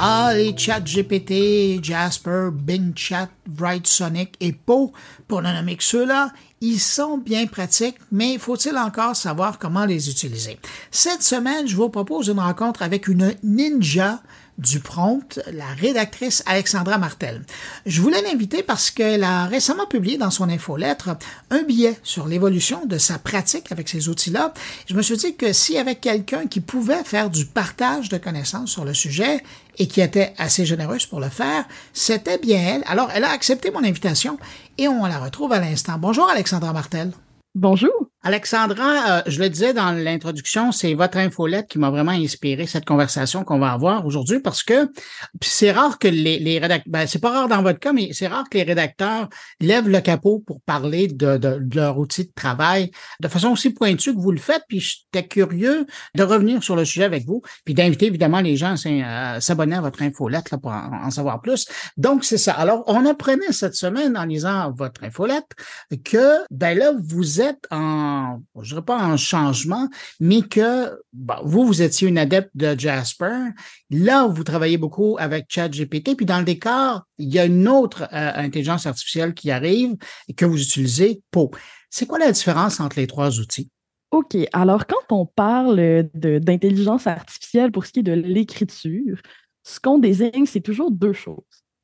Ah, 0.00 0.30
les 0.32 0.56
chats 0.56 0.78
GPT, 0.78 1.82
Jasper, 1.82 2.50
Bing 2.52 2.92
Chat, 2.94 3.30
Bright 3.48 3.88
Sonic 3.88 4.36
et 4.38 4.52
Po, 4.52 4.92
pour 5.26 5.42
ne 5.42 5.52
nommer 5.52 5.74
que 5.74 5.82
ceux-là, 5.82 6.30
ils 6.60 6.78
sont 6.78 7.18
bien 7.18 7.48
pratiques, 7.48 7.96
mais 8.12 8.38
faut-il 8.38 8.78
encore 8.78 9.16
savoir 9.16 9.58
comment 9.58 9.86
les 9.86 10.08
utiliser? 10.08 10.60
Cette 10.92 11.24
semaine, 11.24 11.66
je 11.66 11.74
vous 11.74 11.88
propose 11.88 12.28
une 12.28 12.38
rencontre 12.38 12.82
avec 12.82 13.08
une 13.08 13.34
ninja 13.42 14.20
du 14.58 14.80
prompt, 14.80 15.40
la 15.52 15.66
rédactrice 15.80 16.42
Alexandra 16.46 16.98
Martel. 16.98 17.42
Je 17.86 18.00
voulais 18.00 18.20
l'inviter 18.22 18.62
parce 18.62 18.90
qu'elle 18.90 19.22
a 19.22 19.46
récemment 19.46 19.86
publié 19.86 20.18
dans 20.18 20.30
son 20.30 20.48
infolettre 20.48 21.10
un 21.50 21.62
billet 21.62 21.96
sur 22.02 22.26
l'évolution 22.26 22.84
de 22.84 22.98
sa 22.98 23.18
pratique 23.18 23.70
avec 23.72 23.88
ces 23.88 24.08
outils-là. 24.08 24.52
Je 24.86 24.94
me 24.94 25.02
suis 25.02 25.16
dit 25.16 25.36
que 25.36 25.52
s'il 25.52 25.76
y 25.76 25.78
avait 25.78 25.94
quelqu'un 25.94 26.46
qui 26.46 26.60
pouvait 26.60 27.04
faire 27.04 27.30
du 27.30 27.46
partage 27.46 28.08
de 28.08 28.18
connaissances 28.18 28.70
sur 28.70 28.84
le 28.84 28.94
sujet 28.94 29.42
et 29.78 29.86
qui 29.86 30.00
était 30.00 30.34
assez 30.38 30.66
généreuse 30.66 31.06
pour 31.06 31.20
le 31.20 31.28
faire, 31.28 31.64
c'était 31.92 32.38
bien 32.38 32.60
elle. 32.60 32.82
Alors, 32.86 33.10
elle 33.14 33.24
a 33.24 33.30
accepté 33.30 33.70
mon 33.70 33.84
invitation 33.84 34.38
et 34.76 34.88
on 34.88 35.06
la 35.06 35.18
retrouve 35.20 35.52
à 35.52 35.60
l'instant. 35.60 35.98
Bonjour 35.98 36.28
Alexandra 36.28 36.72
Martel. 36.72 37.12
Bonjour. 37.54 37.92
Alexandra, 38.28 39.20
euh, 39.20 39.22
je 39.26 39.40
le 39.40 39.48
disais 39.48 39.72
dans 39.72 39.90
l'introduction, 39.92 40.70
c'est 40.70 40.92
votre 40.92 41.16
infolette 41.16 41.66
qui 41.66 41.78
m'a 41.78 41.88
vraiment 41.88 42.12
inspiré 42.12 42.66
cette 42.66 42.84
conversation 42.84 43.42
qu'on 43.42 43.58
va 43.58 43.72
avoir 43.72 44.04
aujourd'hui 44.04 44.38
parce 44.38 44.62
que 44.62 44.92
c'est 45.40 45.72
rare 45.72 45.98
que 45.98 46.08
les, 46.08 46.38
les 46.38 46.58
rédacteurs, 46.58 46.92
ben, 46.92 47.06
c'est 47.06 47.20
pas 47.20 47.30
rare 47.30 47.48
dans 47.48 47.62
votre 47.62 47.78
cas, 47.78 47.94
mais 47.94 48.10
c'est 48.12 48.26
rare 48.26 48.44
que 48.50 48.58
les 48.58 48.64
rédacteurs 48.64 49.30
lèvent 49.60 49.88
le 49.88 50.02
capot 50.02 50.40
pour 50.46 50.60
parler 50.60 51.08
de, 51.08 51.38
de, 51.38 51.58
leur 51.74 51.98
outil 51.98 52.24
de 52.24 52.32
travail 52.34 52.90
de 53.18 53.28
façon 53.28 53.48
aussi 53.48 53.70
pointue 53.70 54.14
que 54.14 54.20
vous 54.20 54.30
le 54.30 54.38
faites. 54.38 54.64
Puis 54.68 54.80
j'étais 54.80 55.26
curieux 55.26 55.86
de 56.14 56.22
revenir 56.22 56.62
sur 56.62 56.76
le 56.76 56.84
sujet 56.84 57.04
avec 57.04 57.24
vous, 57.24 57.40
puis 57.64 57.72
d'inviter 57.72 58.08
évidemment 58.08 58.42
les 58.42 58.56
gens 58.56 58.74
à 59.06 59.40
s'abonner 59.40 59.76
à 59.76 59.80
votre 59.80 60.02
infolette 60.02 60.50
là, 60.50 60.58
pour 60.58 60.70
en, 60.70 61.10
savoir 61.10 61.40
plus. 61.40 61.66
Donc 61.96 62.26
c'est 62.26 62.36
ça. 62.36 62.52
Alors 62.52 62.84
on 62.88 63.06
apprenait 63.06 63.52
cette 63.52 63.74
semaine 63.74 64.18
en 64.18 64.26
lisant 64.26 64.70
votre 64.76 65.02
infolette 65.04 65.48
que 66.04 66.44
ben 66.50 66.76
là 66.76 66.92
vous 67.02 67.40
êtes 67.40 67.66
en 67.70 68.17
je 68.60 68.68
dirais 68.70 68.84
pas 68.84 68.98
en 68.98 69.16
changement, 69.16 69.88
mais 70.20 70.42
que 70.42 70.98
vous, 71.44 71.66
vous 71.66 71.82
étiez 71.82 72.08
une 72.08 72.18
adepte 72.18 72.50
de 72.54 72.78
Jasper. 72.78 73.50
Là, 73.90 74.26
vous 74.26 74.44
travaillez 74.44 74.78
beaucoup 74.78 75.16
avec 75.18 75.46
ChatGPT, 75.48 76.16
puis 76.16 76.26
dans 76.26 76.38
le 76.38 76.44
décor, 76.44 77.02
il 77.18 77.28
y 77.32 77.38
a 77.38 77.44
une 77.44 77.68
autre 77.68 78.02
euh, 78.12 78.32
intelligence 78.34 78.86
artificielle 78.86 79.34
qui 79.34 79.50
arrive 79.50 79.96
et 80.28 80.34
que 80.34 80.44
vous 80.44 80.60
utilisez, 80.60 81.22
Po. 81.30 81.50
C'est 81.90 82.06
quoi 82.06 82.18
la 82.18 82.32
différence 82.32 82.80
entre 82.80 82.98
les 82.98 83.06
trois 83.06 83.38
outils? 83.38 83.70
OK. 84.10 84.36
Alors, 84.52 84.86
quand 84.86 85.10
on 85.10 85.26
parle 85.26 86.08
d'intelligence 86.14 87.06
artificielle 87.06 87.72
pour 87.72 87.84
ce 87.84 87.92
qui 87.92 88.00
est 88.00 88.04
de 88.04 88.12
l'écriture, 88.12 89.20
ce 89.64 89.80
qu'on 89.80 89.98
désigne, 89.98 90.46
c'est 90.46 90.60
toujours 90.60 90.90
deux 90.90 91.12
choses. 91.12 91.36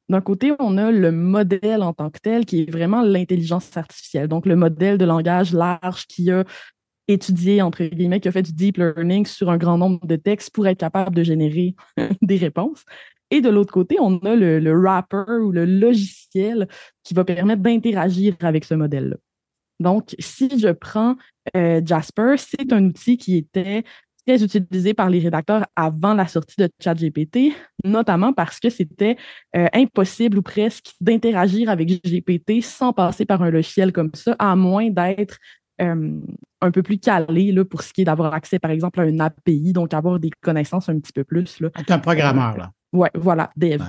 D'un 0.08 0.20
côté, 0.20 0.52
on 0.58 0.76
a 0.76 0.90
le 0.90 1.12
modèle 1.12 1.82
en 1.82 1.92
tant 1.92 2.10
que 2.10 2.18
tel, 2.22 2.44
qui 2.44 2.62
est 2.62 2.70
vraiment 2.70 3.02
l'intelligence 3.02 3.74
artificielle, 3.76 4.28
donc 4.28 4.44
le 4.44 4.56
modèle 4.56 4.98
de 4.98 5.04
langage 5.04 5.52
large 5.52 6.06
qui 6.06 6.30
a 6.30 6.44
étudié, 7.08 7.62
entre 7.62 7.84
guillemets, 7.84 8.20
qui 8.20 8.28
a 8.28 8.32
fait 8.32 8.42
du 8.42 8.52
deep 8.52 8.76
learning 8.78 9.26
sur 9.26 9.50
un 9.50 9.56
grand 9.56 9.78
nombre 9.78 10.06
de 10.06 10.16
textes 10.16 10.50
pour 10.50 10.66
être 10.66 10.78
capable 10.78 11.14
de 11.14 11.22
générer 11.22 11.74
des 12.22 12.36
réponses. 12.36 12.84
Et 13.30 13.40
de 13.40 13.48
l'autre 13.48 13.72
côté, 13.72 13.96
on 14.00 14.18
a 14.18 14.36
le, 14.36 14.72
wrapper 14.78 15.40
ou 15.42 15.50
le 15.50 15.64
logiciel 15.64 16.68
qui 17.02 17.14
va 17.14 17.24
permettre 17.24 17.62
d'interagir 17.62 18.36
avec 18.40 18.64
ce 18.64 18.74
modèle-là. 18.74 19.16
Donc, 19.80 20.14
si 20.18 20.58
je 20.58 20.68
prends 20.68 21.16
euh, 21.56 21.80
Jasper, 21.84 22.36
c'est 22.38 22.72
un 22.72 22.84
outil 22.84 23.16
qui 23.16 23.36
était 23.36 23.82
très 24.26 24.42
utilisé 24.42 24.94
par 24.94 25.10
les 25.10 25.18
rédacteurs 25.20 25.66
avant 25.76 26.14
la 26.14 26.26
sortie 26.26 26.56
de 26.58 26.68
ChatGPT, 26.82 27.52
notamment 27.84 28.32
parce 28.32 28.58
que 28.58 28.70
c'était 28.70 29.16
euh, 29.56 29.66
impossible 29.72 30.38
ou 30.38 30.42
presque 30.42 30.92
d'interagir 31.00 31.68
avec 31.70 31.88
GPT 31.88 32.62
sans 32.62 32.92
passer 32.92 33.24
par 33.24 33.42
un 33.42 33.50
logiciel 33.50 33.92
comme 33.92 34.10
ça, 34.14 34.34
à 34.38 34.56
moins 34.56 34.90
d'être 34.90 35.38
euh, 35.80 36.20
un 36.60 36.70
peu 36.70 36.82
plus 36.82 36.98
calé 36.98 37.52
là, 37.52 37.64
pour 37.64 37.82
ce 37.82 37.92
qui 37.92 38.02
est 38.02 38.04
d'avoir 38.04 38.32
accès, 38.32 38.58
par 38.58 38.70
exemple, 38.70 39.00
à 39.00 39.06
une 39.06 39.20
API, 39.20 39.72
donc 39.72 39.92
avoir 39.92 40.18
des 40.18 40.30
connaissances 40.40 40.88
un 40.88 40.98
petit 40.98 41.12
peu 41.12 41.24
plus. 41.24 41.60
Là. 41.60 41.70
un 41.88 41.98
programmeur, 41.98 42.56
là. 42.56 42.70
Oui, 42.92 43.08
voilà, 43.14 43.50
dev. 43.56 43.82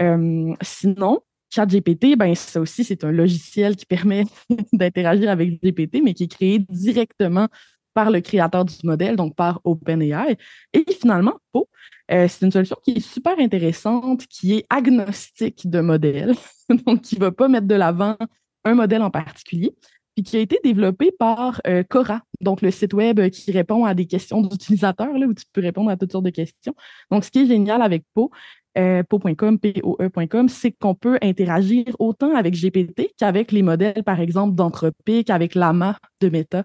Euh, 0.00 0.54
sinon, 0.60 1.20
ChatGPT, 1.52 2.16
ben, 2.16 2.34
ça 2.34 2.60
aussi, 2.60 2.84
c'est 2.84 3.04
un 3.04 3.10
logiciel 3.10 3.74
qui 3.74 3.86
permet 3.86 4.24
d'interagir 4.72 5.30
avec 5.30 5.62
GPT, 5.62 6.02
mais 6.04 6.14
qui 6.14 6.24
est 6.24 6.32
créé 6.32 6.58
directement 6.68 7.48
par 7.94 8.10
le 8.10 8.20
créateur 8.20 8.64
du 8.64 8.74
modèle, 8.84 9.16
donc 9.16 9.34
par 9.34 9.60
OpenAI. 9.64 10.36
Et 10.72 10.84
finalement, 10.92 11.34
Po, 11.52 11.68
euh, 12.10 12.26
c'est 12.28 12.44
une 12.44 12.52
solution 12.52 12.76
qui 12.82 12.92
est 12.92 13.00
super 13.00 13.38
intéressante, 13.38 14.26
qui 14.26 14.54
est 14.54 14.66
agnostique 14.70 15.68
de 15.68 15.80
modèle, 15.80 16.34
donc 16.86 17.02
qui 17.02 17.16
ne 17.16 17.20
va 17.20 17.32
pas 17.32 17.48
mettre 17.48 17.66
de 17.66 17.74
l'avant 17.74 18.16
un 18.64 18.74
modèle 18.74 19.02
en 19.02 19.10
particulier, 19.10 19.74
puis 20.14 20.24
qui 20.24 20.36
a 20.36 20.40
été 20.40 20.58
développé 20.62 21.12
par 21.12 21.60
euh, 21.66 21.82
Cora, 21.82 22.22
donc 22.40 22.62
le 22.62 22.70
site 22.70 22.94
web 22.94 23.28
qui 23.30 23.52
répond 23.52 23.84
à 23.84 23.94
des 23.94 24.06
questions 24.06 24.42
d'utilisateurs, 24.42 25.14
où 25.14 25.34
tu 25.34 25.44
peux 25.52 25.60
répondre 25.60 25.90
à 25.90 25.96
toutes 25.96 26.12
sortes 26.12 26.24
de 26.24 26.30
questions. 26.30 26.74
Donc, 27.10 27.24
ce 27.24 27.30
qui 27.30 27.40
est 27.40 27.46
génial 27.46 27.80
avec 27.80 28.04
Po, 28.14 28.30
euh, 28.78 29.02
Po.com, 29.02 29.58
POE.com, 29.58 30.48
c'est 30.48 30.72
qu'on 30.72 30.94
peut 30.94 31.18
interagir 31.22 31.84
autant 31.98 32.34
avec 32.34 32.54
GPT 32.54 33.12
qu'avec 33.18 33.52
les 33.52 33.62
modèles, 33.62 34.02
par 34.04 34.20
exemple, 34.20 34.54
d'Anthropic, 34.54 35.30
avec 35.30 35.54
Lama 35.54 35.98
de 36.20 36.28
Meta. 36.28 36.64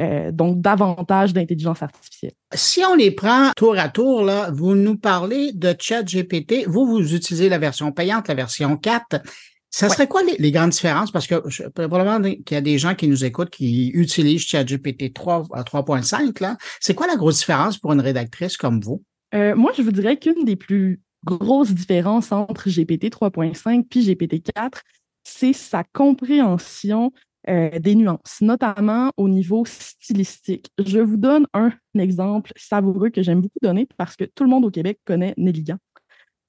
Euh, 0.00 0.32
donc 0.32 0.60
davantage 0.60 1.32
d'intelligence 1.32 1.80
artificielle. 1.80 2.32
Si 2.52 2.82
on 2.84 2.96
les 2.96 3.12
prend 3.12 3.52
tour 3.56 3.78
à 3.78 3.88
tour, 3.88 4.24
là, 4.24 4.50
vous 4.52 4.74
nous 4.74 4.96
parlez 4.96 5.52
de 5.52 5.72
ChatGPT. 5.78 6.66
Vous, 6.66 6.84
vous 6.84 7.14
utilisez 7.14 7.48
la 7.48 7.58
version 7.58 7.92
payante, 7.92 8.26
la 8.26 8.34
version 8.34 8.76
4. 8.76 9.22
Ça 9.70 9.88
serait 9.88 10.06
quoi 10.06 10.22
les, 10.38 10.52
grandes 10.52 10.70
différences? 10.70 11.10
Parce 11.10 11.26
que 11.26 11.68
probablement 11.68 12.20
qu'il 12.22 12.44
y 12.52 12.56
a 12.56 12.60
des 12.60 12.78
gens 12.78 12.94
qui 12.94 13.08
nous 13.08 13.24
écoutent 13.24 13.50
qui 13.50 13.88
utilisent 13.88 14.42
ChatGPT 14.42 15.12
3 15.12 15.44
à 15.52 15.62
3.5. 15.62 16.40
Là. 16.40 16.56
C'est 16.80 16.94
quoi 16.94 17.06
la 17.06 17.16
grosse 17.16 17.38
différence 17.38 17.78
pour 17.78 17.92
une 17.92 18.00
rédactrice 18.00 18.56
comme 18.56 18.80
vous? 18.80 19.02
Euh, 19.34 19.56
moi, 19.56 19.72
je 19.76 19.82
vous 19.82 19.90
dirais 19.90 20.16
qu'une 20.16 20.44
des 20.44 20.54
plus 20.56 21.00
grosses 21.24 21.72
différences 21.72 22.32
entre 22.32 22.68
GPT 22.68 23.10
3.5 23.10 23.86
puis 23.88 24.04
GPT 24.04 24.42
4, 24.54 24.82
c'est 25.22 25.52
sa 25.52 25.84
compréhension 25.84 27.12
euh, 27.48 27.78
des 27.78 27.94
nuances, 27.94 28.40
notamment 28.40 29.10
au 29.16 29.28
niveau 29.28 29.64
stylistique. 29.66 30.70
Je 30.84 30.98
vous 30.98 31.16
donne 31.16 31.46
un 31.52 31.72
exemple 31.98 32.52
savoureux 32.56 33.10
que 33.10 33.22
j'aime 33.22 33.40
beaucoup 33.40 33.58
donner 33.60 33.86
parce 33.96 34.16
que 34.16 34.24
tout 34.24 34.44
le 34.44 34.50
monde 34.50 34.64
au 34.64 34.70
Québec 34.70 34.98
connaît 35.04 35.34
Nelligan. 35.36 35.76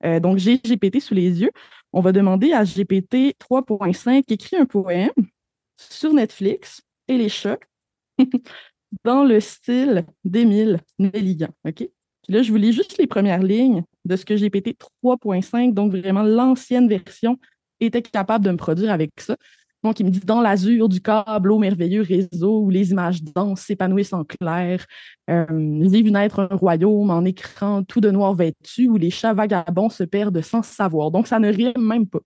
Euh, 0.06 0.20
donc, 0.20 0.38
j'ai 0.38 0.58
GPT 0.58 1.00
sous 1.00 1.14
les 1.14 1.42
yeux. 1.42 1.52
On 1.92 2.02
va 2.02 2.12
demander 2.12 2.54
à 2.54 2.64
GPT 2.64 3.36
3.5 3.40 4.24
écrit 4.30 4.58
un 4.58 4.66
poème 4.66 5.12
sur 5.78 6.14
Netflix 6.14 6.82
et 7.08 7.18
les 7.18 7.30
chats 7.30 7.60
dans 9.04 9.24
le 9.24 9.40
style 9.40 10.06
d'Émile 10.24 10.80
Nelligan. 11.00 11.50
OK? 11.66 11.76
Puis 11.78 12.34
là, 12.34 12.42
je 12.42 12.52
vous 12.52 12.58
lis 12.58 12.74
juste 12.74 12.98
les 12.98 13.08
premières 13.08 13.44
lignes 13.44 13.84
de 14.06 14.16
ce 14.16 14.26
que 14.26 14.36
GPT 14.36 14.78
3.5, 15.04 15.74
donc 15.74 15.92
vraiment 15.92 16.24
l'ancienne 16.24 16.88
version, 16.88 17.38
était 17.80 18.02
capable 18.02 18.46
de 18.46 18.52
me 18.52 18.58
produire 18.58 18.92
avec 18.92 19.12
ça. 19.18 19.36
Donc, 19.86 20.00
il 20.00 20.06
me 20.08 20.10
dit 20.10 20.22
dans 20.22 20.42
l'azur 20.42 20.90
du 20.90 21.00
câble 21.00 21.52
au 21.52 21.60
merveilleux 21.60 22.02
réseau 22.02 22.62
où 22.62 22.70
les 22.72 22.90
images 22.90 23.22
denses 23.22 23.62
s'épanouissent 23.62 24.14
en 24.14 24.24
clair, 24.24 24.84
euh, 25.30 25.46
vu 25.52 26.10
naître 26.10 26.40
un 26.40 26.56
royaume 26.56 27.12
en 27.12 27.24
écran 27.24 27.84
tout 27.84 28.02
de 28.02 28.10
noir 28.10 28.34
vêtu 28.34 28.90
où 28.90 28.98
les 28.98 29.12
chats 29.12 29.36
vagabonds 29.36 29.92
se 29.92 30.04
perdent 30.04 30.42
sans 30.42 30.64
savoir. 30.64 31.12
Donc, 31.12 31.28
ça 31.28 31.38
ne 31.38 31.54
rime 31.54 31.74
même 31.78 32.08
pas. 32.08 32.22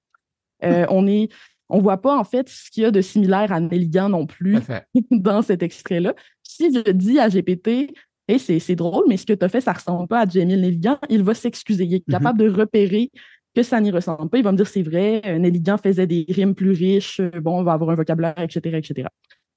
Euh, 0.64 0.86
on 0.90 1.06
est, 1.06 1.28
on 1.68 1.80
voit 1.80 2.02
pas 2.02 2.18
en 2.18 2.24
fait 2.24 2.48
ce 2.48 2.72
qu'il 2.72 2.84
y 2.84 2.86
a 2.86 2.92
de 2.92 3.02
similaire 3.02 3.52
à 3.52 3.60
Nelligan 3.60 4.08
non 4.08 4.26
plus 4.26 4.60
dans 5.12 5.42
cet 5.42 5.62
extrait-là. 5.62 6.14
Si 6.44 6.74
je 6.74 6.92
dis 6.92 7.20
à 7.20 7.28
GPT, 7.28 7.94
hey, 8.30 8.60
c'est 8.60 8.76
drôle, 8.76 9.06
mais 9.08 9.18
ce 9.18 9.26
que 9.26 9.34
tu 9.34 9.44
as 9.44 9.50
fait, 9.50 9.62
ça 9.62 9.74
ressemble 9.74 10.08
pas 10.08 10.22
à 10.22 10.26
du 10.26 10.40
Émile 10.40 10.62
Nelligan, 10.62 10.98
il 11.10 11.24
va 11.24 11.34
s'excuser. 11.34 11.86
Il 11.86 11.94
est 11.96 11.98
mm-hmm. 12.08 12.12
capable 12.12 12.40
de 12.40 12.50
repérer 12.50 13.12
que 13.56 13.64
ça 13.64 13.82
n'y 13.82 13.92
ressemble 13.92 14.30
pas. 14.30 14.38
Il 14.38 14.44
va 14.44 14.52
me 14.52 14.58
dire 14.58 14.68
c'est 14.68 14.84
vrai, 14.84 15.22
euh, 15.26 15.40
Nelligan 15.40 15.78
faisait 15.78 16.08
des 16.08 16.26
rimes 16.30 16.56
plus 16.56 16.72
riches, 16.72 17.20
euh, 17.20 17.32
bon, 17.42 17.60
on 17.60 17.64
va 17.64 17.74
avoir 17.74 17.92
un 17.92 17.96
vocabulaire, 17.96 18.40
etc., 18.40 18.78
etc. 18.78 19.08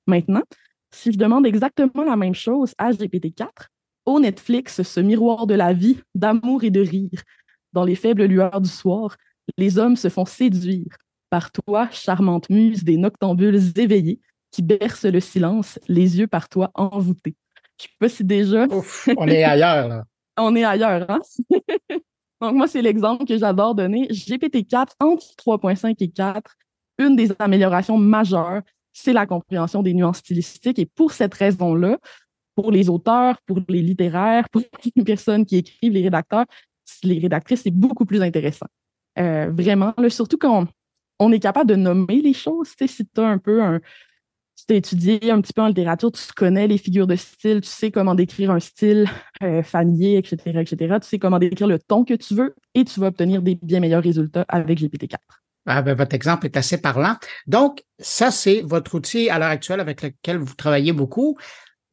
Maintenant, 0.06 0.42
si 0.90 1.12
je 1.12 1.18
demande 1.18 1.46
exactement 1.46 2.04
la 2.04 2.16
même 2.16 2.34
chose 2.34 2.74
à 2.78 2.90
GPT-4, 2.90 3.48
au 4.06 4.18
Netflix, 4.18 4.82
ce 4.82 5.00
miroir 5.00 5.46
de 5.46 5.54
la 5.54 5.72
vie, 5.72 5.98
d'amour 6.14 6.64
et 6.64 6.70
de 6.70 6.80
rire, 6.80 7.22
dans 7.72 7.84
les 7.84 7.94
faibles 7.94 8.24
lueurs 8.24 8.60
du 8.60 8.68
soir, 8.68 9.16
les 9.56 9.78
hommes 9.78 9.96
se 9.96 10.08
font 10.08 10.24
séduire 10.24 10.96
par 11.30 11.50
toi, 11.50 11.88
charmante 11.90 12.50
muse 12.50 12.84
des 12.84 12.96
noctambules 12.96 13.58
éveillés, 13.78 14.20
qui 14.50 14.62
bercent 14.62 15.06
le 15.06 15.20
silence, 15.20 15.78
les 15.88 16.18
yeux 16.18 16.26
par 16.26 16.48
toi 16.48 16.70
envoûtés. 16.74 17.36
Je 17.78 17.84
sais 17.84 17.90
pas 17.98 18.08
si 18.08 18.24
déjà. 18.24 18.66
on 19.16 19.28
est 19.28 19.42
ailleurs, 19.42 19.88
là. 19.88 20.04
on 20.38 20.54
est 20.54 20.64
ailleurs, 20.64 21.10
hein? 21.10 21.20
Donc, 22.40 22.54
moi, 22.54 22.66
c'est 22.66 22.82
l'exemple 22.82 23.24
que 23.24 23.38
j'adore 23.38 23.74
donner. 23.74 24.08
GPT-4, 24.08 24.94
entre 24.98 25.26
3.5 25.36 25.94
et 26.00 26.08
4, 26.08 26.56
une 26.98 27.14
des 27.14 27.30
améliorations 27.38 27.96
majeures, 27.96 28.62
c'est 28.92 29.12
la 29.12 29.26
compréhension 29.26 29.82
des 29.82 29.94
nuances 29.94 30.18
stylistiques. 30.18 30.78
Et 30.78 30.86
pour 30.86 31.12
cette 31.12 31.34
raison-là, 31.34 31.98
pour 32.54 32.70
les 32.70 32.88
auteurs, 32.88 33.40
pour 33.46 33.60
les 33.68 33.82
littéraires, 33.82 34.48
pour 34.50 34.62
les 34.96 35.04
personnes 35.04 35.46
qui 35.46 35.58
écrivent, 35.58 35.92
les 35.92 36.02
rédacteurs, 36.02 36.46
les 37.02 37.18
rédactrices, 37.18 37.62
c'est 37.62 37.70
beaucoup 37.70 38.04
plus 38.04 38.22
intéressant. 38.22 38.66
Euh, 39.18 39.50
vraiment, 39.50 39.94
surtout 40.08 40.38
quand 40.38 40.66
on, 41.18 41.32
est 41.32 41.38
capable 41.38 41.70
de 41.70 41.76
nommer 41.76 42.20
les 42.20 42.32
choses. 42.32 42.72
Si 42.78 43.06
tu 43.06 43.20
as 43.20 43.26
un 43.26 43.38
peu 43.38 43.62
un. 43.62 43.80
Tu 44.66 44.74
as 44.74 44.76
étudié 44.76 45.30
un 45.30 45.40
petit 45.40 45.52
peu 45.52 45.62
en 45.62 45.68
littérature, 45.68 46.12
tu 46.12 46.32
connais 46.34 46.66
les 46.66 46.78
figures 46.78 47.06
de 47.06 47.16
style, 47.16 47.60
tu 47.60 47.68
sais 47.68 47.90
comment 47.90 48.14
décrire 48.14 48.50
un 48.50 48.60
style 48.60 49.08
euh, 49.42 49.62
familier, 49.62 50.18
etc., 50.18 50.60
etc. 50.60 51.00
Tu 51.00 51.08
sais 51.08 51.18
comment 51.18 51.38
décrire 51.38 51.66
le 51.66 51.78
ton 51.78 52.04
que 52.04 52.14
tu 52.14 52.34
veux 52.34 52.54
et 52.74 52.84
tu 52.84 53.00
vas 53.00 53.08
obtenir 53.08 53.42
des 53.42 53.58
bien 53.60 53.80
meilleurs 53.80 54.02
résultats 54.02 54.44
avec 54.48 54.80
GPT-4. 54.80 55.16
Ah 55.66 55.82
ben, 55.82 55.94
votre 55.94 56.14
exemple 56.14 56.46
est 56.46 56.56
assez 56.56 56.80
parlant. 56.80 57.16
Donc, 57.46 57.84
ça, 57.98 58.30
c'est 58.30 58.62
votre 58.62 58.96
outil 58.96 59.30
à 59.30 59.38
l'heure 59.38 59.48
actuelle 59.48 59.80
avec 59.80 60.02
lequel 60.02 60.38
vous 60.38 60.54
travaillez 60.54 60.92
beaucoup. 60.92 61.38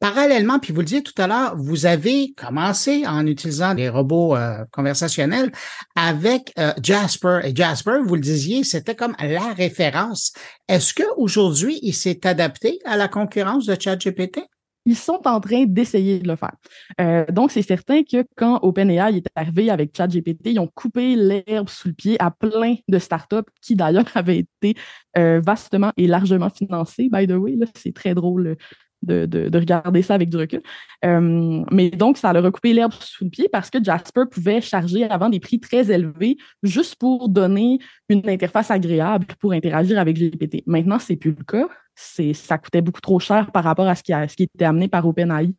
Parallèlement, 0.00 0.58
puis 0.58 0.72
vous 0.72 0.80
le 0.80 0.86
disiez 0.86 1.02
tout 1.02 1.12
à 1.18 1.26
l'heure, 1.26 1.54
vous 1.58 1.84
avez 1.84 2.32
commencé 2.32 3.06
en 3.06 3.26
utilisant 3.26 3.74
des 3.74 3.90
robots 3.90 4.34
euh, 4.34 4.64
conversationnels 4.72 5.52
avec 5.94 6.54
euh, 6.58 6.72
Jasper. 6.82 7.40
Et 7.44 7.54
Jasper, 7.54 7.98
vous 8.02 8.14
le 8.14 8.22
disiez, 8.22 8.64
c'était 8.64 8.94
comme 8.94 9.14
la 9.20 9.52
référence. 9.52 10.32
Est-ce 10.68 10.94
qu'aujourd'hui, 10.94 11.78
il 11.82 11.92
s'est 11.92 12.26
adapté 12.26 12.78
à 12.86 12.96
la 12.96 13.08
concurrence 13.08 13.66
de 13.66 13.76
ChatGPT? 13.78 14.40
Ils 14.86 14.96
sont 14.96 15.20
en 15.26 15.38
train 15.38 15.66
d'essayer 15.66 16.20
de 16.20 16.28
le 16.28 16.36
faire. 16.36 16.56
Euh, 16.98 17.26
donc, 17.30 17.50
c'est 17.50 17.60
certain 17.60 18.02
que 18.02 18.24
quand 18.36 18.58
OpenAI 18.62 19.18
est 19.18 19.26
arrivé 19.34 19.68
avec 19.68 19.94
ChatGPT, 19.94 20.52
ils 20.52 20.60
ont 20.60 20.70
coupé 20.74 21.14
l'herbe 21.14 21.68
sous 21.68 21.88
le 21.88 21.94
pied 21.94 22.16
à 22.22 22.30
plein 22.30 22.76
de 22.88 22.98
startups 22.98 23.50
qui, 23.60 23.76
d'ailleurs, 23.76 24.06
avaient 24.14 24.46
été 24.46 24.80
vastement 25.14 25.92
et 25.98 26.06
largement 26.06 26.48
financées. 26.48 27.10
By 27.12 27.26
the 27.26 27.32
way, 27.32 27.58
c'est 27.74 27.94
très 27.94 28.14
drôle 28.14 28.56
de, 29.02 29.26
de, 29.26 29.58
regarder 29.58 30.02
ça 30.02 30.14
avec 30.14 30.28
du 30.28 30.36
recul. 30.36 30.62
Euh, 31.04 31.64
mais 31.70 31.90
donc, 31.90 32.18
ça 32.18 32.30
a 32.30 32.40
recoupé 32.40 32.72
l'herbe 32.72 32.92
sous 32.92 33.24
le 33.24 33.30
pied 33.30 33.48
parce 33.50 33.70
que 33.70 33.82
Jasper 33.82 34.22
pouvait 34.30 34.60
charger 34.60 35.04
avant 35.04 35.28
des 35.28 35.40
prix 35.40 35.60
très 35.60 35.90
élevés 35.90 36.36
juste 36.62 36.96
pour 36.96 37.28
donner 37.28 37.78
une 38.08 38.28
interface 38.28 38.70
agréable 38.70 39.26
pour 39.40 39.52
interagir 39.52 39.98
avec 39.98 40.18
GPT. 40.18 40.62
Maintenant, 40.66 40.98
c'est 40.98 41.16
plus 41.16 41.34
le 41.36 41.44
cas. 41.44 41.68
Ça 41.94 42.58
coûtait 42.58 42.82
beaucoup 42.82 43.00
trop 43.00 43.18
cher 43.18 43.50
par 43.52 43.64
rapport 43.64 43.86
à 43.86 43.94
ce 43.94 44.02
qui, 44.02 44.12
a, 44.12 44.28
ce 44.28 44.36
qui 44.36 44.44
était 44.44 44.64
amené 44.64 44.88
par 44.88 45.06
OpenAI 45.06 45.52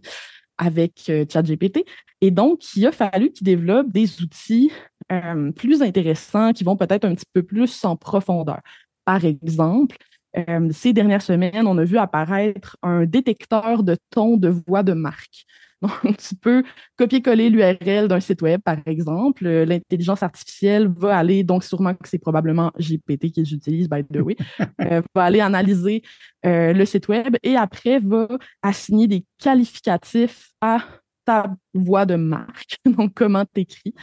avec 0.57 1.09
euh, 1.09 1.25
ChatGPT. 1.27 1.85
Et 2.21 2.31
donc, 2.31 2.75
il 2.75 2.85
a 2.85 2.91
fallu 2.91 3.31
qu'ils 3.31 3.45
développent 3.45 3.91
des 3.91 4.21
outils 4.21 4.71
euh, 5.11 5.51
plus 5.51 5.81
intéressants 5.81 6.53
qui 6.53 6.63
vont 6.63 6.77
peut-être 6.77 7.05
un 7.05 7.15
petit 7.15 7.25
peu 7.33 7.41
plus 7.41 7.83
en 7.83 7.95
profondeur. 7.95 8.59
Par 9.05 9.25
exemple, 9.25 9.97
euh, 10.37 10.69
ces 10.71 10.93
dernières 10.93 11.21
semaines, 11.21 11.67
on 11.67 11.77
a 11.77 11.83
vu 11.83 11.97
apparaître 11.97 12.77
un 12.81 13.05
détecteur 13.05 13.83
de 13.83 13.97
ton 14.09 14.37
de 14.37 14.49
voix 14.49 14.83
de 14.83 14.93
marque. 14.93 15.45
Donc, 15.81 16.17
tu 16.17 16.35
peux 16.35 16.63
copier-coller 16.95 17.49
l'URL 17.49 18.07
d'un 18.07 18.19
site 18.19 18.41
web, 18.43 18.61
par 18.61 18.77
exemple. 18.85 19.47
L'intelligence 19.47 20.21
artificielle 20.21 20.87
va 20.95 21.17
aller, 21.17 21.43
donc 21.43 21.63
sûrement 21.63 21.95
que 21.95 22.07
c'est 22.07 22.19
probablement 22.19 22.71
GPT 22.77 23.31
qu'ils 23.31 23.51
utilisent, 23.51 23.89
by 23.89 24.03
the 24.03 24.17
way, 24.17 24.35
euh, 24.81 25.01
va 25.15 25.23
aller 25.23 25.39
analyser 25.39 26.03
euh, 26.45 26.73
le 26.73 26.85
site 26.85 27.07
web 27.07 27.35
et 27.41 27.55
après 27.55 27.99
va 27.99 28.27
assigner 28.61 29.07
des 29.07 29.25
qualificatifs 29.39 30.51
à 30.61 30.83
ta 31.25 31.55
voix 31.73 32.05
de 32.05 32.15
marque, 32.15 32.77
donc 32.85 33.13
comment 33.15 33.45
tu 33.45 33.61
écris. 33.61 33.93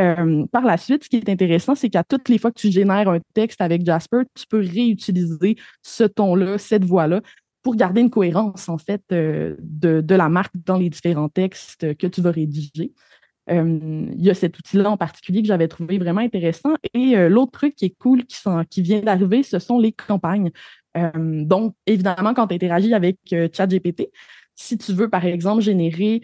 Euh, 0.00 0.46
par 0.52 0.64
la 0.64 0.76
suite, 0.76 1.04
ce 1.04 1.08
qui 1.08 1.16
est 1.16 1.28
intéressant, 1.28 1.74
c'est 1.74 1.90
qu'à 1.90 2.04
toutes 2.04 2.28
les 2.28 2.38
fois 2.38 2.52
que 2.52 2.60
tu 2.60 2.70
génères 2.70 3.08
un 3.08 3.18
texte 3.34 3.60
avec 3.60 3.84
Jasper, 3.84 4.22
tu 4.34 4.46
peux 4.46 4.58
réutiliser 4.58 5.56
ce 5.82 6.04
ton-là, 6.04 6.58
cette 6.58 6.84
voix-là, 6.84 7.20
pour 7.62 7.74
garder 7.74 8.00
une 8.00 8.10
cohérence, 8.10 8.68
en 8.68 8.78
fait, 8.78 9.02
euh, 9.12 9.56
de, 9.58 10.14
la 10.14 10.28
marque 10.28 10.54
dans 10.64 10.78
les 10.78 10.88
différents 10.88 11.28
textes 11.28 11.96
que 11.96 12.06
tu 12.06 12.20
vas 12.20 12.30
rédiger. 12.30 12.92
Euh, 13.50 14.06
il 14.14 14.22
y 14.22 14.30
a 14.30 14.34
cet 14.34 14.58
outil-là 14.58 14.90
en 14.90 14.96
particulier 14.96 15.42
que 15.42 15.48
j'avais 15.48 15.68
trouvé 15.68 15.98
vraiment 15.98 16.20
intéressant. 16.20 16.74
Et 16.94 17.16
l'autre 17.28 17.52
truc 17.52 17.74
qui 17.74 17.86
est 17.86 17.96
cool, 17.98 18.24
qui, 18.26 18.36
qui 18.70 18.82
vient 18.82 19.00
d'arriver, 19.00 19.42
ce 19.42 19.58
sont 19.58 19.78
les 19.78 19.92
campagnes. 19.92 20.50
donc, 21.14 21.74
évidemment, 21.86 22.34
quand 22.34 22.46
tu 22.46 22.54
interagis 22.54 22.94
avec 22.94 23.18
ChatGPT, 23.52 24.10
si 24.54 24.76
tu 24.76 24.92
veux, 24.92 25.08
par 25.08 25.24
exemple, 25.24 25.62
générer 25.62 26.20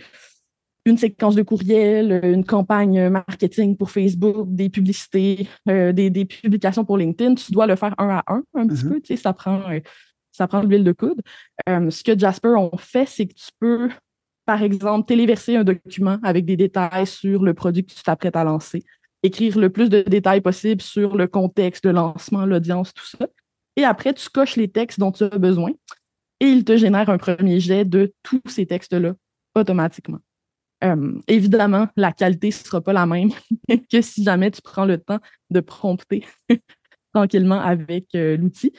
une 0.85 0.99
séquence 0.99 1.35
de 1.35 1.43
courriel, 1.43 2.21
une 2.25 2.45
campagne 2.45 3.09
marketing 3.09 3.77
pour 3.77 3.91
Facebook, 3.91 4.47
des 4.51 4.69
publicités, 4.69 5.49
euh, 5.69 5.93
des, 5.93 6.25
publications 6.25 6.85
pour 6.85 6.99
LinkedIn, 6.99 7.35
tu 7.37 7.53
dois 7.53 7.67
le 7.67 7.77
faire 7.77 7.95
un 7.99 8.09
à 8.09 8.25
un, 8.27 8.43
un 8.55 8.67
petit 8.67 8.85
mm-hmm. 8.85 8.89
peu. 8.89 9.01
Tu 9.01 9.17
sais, 9.17 9.23
ça 9.23 9.33
prend, 9.33 9.71
euh, 9.71 9.81
ça 10.33 10.47
prend 10.47 10.63
de 10.63 10.69
l'huile 10.69 10.85
de 10.85 10.93
coude. 10.93 11.23
Euh, 11.69 11.91
ce 11.91 12.05
que 12.05 12.19
Jasper 12.19 12.55
ont 12.57 12.77
fait, 12.77 13.07
c'est 13.07 13.27
que 13.27 13.35
tu 13.35 13.49
peux, 13.59 13.89
par 14.45 14.63
exemple, 14.63 15.07
téléverser 15.07 15.57
un 15.57 15.65
document 15.65 16.19
avec 16.23 16.45
des 16.45 16.57
détails 16.57 17.07
sur 17.07 17.43
le 17.43 17.55
produit 17.55 17.85
que 17.85 17.93
tu 17.93 18.03
t'apprêtes 18.03 18.37
à 18.37 18.45
lancer, 18.45 18.85
écrire 19.23 19.59
le 19.59 19.71
plus 19.71 19.89
de 19.89 20.03
détails 20.03 20.43
possible 20.43 20.83
sur 20.83 21.17
le 21.17 21.27
contexte, 21.27 21.87
le 21.87 21.93
lancement, 21.93 22.45
l'audience, 22.45 22.93
tout 22.93 23.07
ça. 23.07 23.27
Et 23.77 23.85
après, 23.85 24.13
tu 24.13 24.29
coches 24.29 24.57
les 24.57 24.69
textes 24.69 25.01
dont 25.01 25.13
tu 25.13 25.25
as 25.25 25.39
besoin 25.39 25.71
et 26.41 26.47
il 26.47 26.65
te 26.65 26.77
génère 26.77 27.09
un 27.09 27.19
premier 27.19 27.59
jet 27.59 27.85
de 27.85 28.13
tous 28.23 28.43
ces 28.47 28.67
textes-là 28.67 29.15
automatiquement. 29.55 30.19
Euh, 30.85 31.13
évidemment, 31.29 31.89
la 31.97 32.13
qualité 32.13 32.49
ne 32.49 32.53
sera 32.53 32.81
pas 32.81 32.93
la 32.93 33.07
même 33.07 33.31
que 33.91 34.01
si 34.03 34.23
jamais 34.23 34.51
tu 34.51 34.61
prends 34.63 34.85
le 34.85 34.99
temps 34.99 35.19
de 35.51 35.61
prompter 35.61 36.25
tranquillement 37.15 37.61
avec 37.61 38.07
euh, 38.15 38.37
l'outil. 38.37 38.73